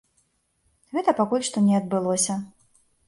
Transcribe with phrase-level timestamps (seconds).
[0.97, 2.41] Гэта пакуль што не адбылося.